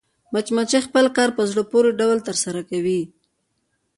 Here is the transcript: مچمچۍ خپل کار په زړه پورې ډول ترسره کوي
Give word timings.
مچمچۍ 0.33 0.79
خپل 0.87 1.05
کار 1.17 1.29
په 1.37 1.43
زړه 1.51 1.63
پورې 1.71 1.89
ډول 1.99 2.19
ترسره 2.27 2.61
کوي 2.69 3.01